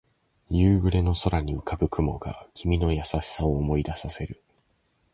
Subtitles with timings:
[0.49, 4.41] 夕暮れの空に浮かぶ雲が君の優しさを思い出させる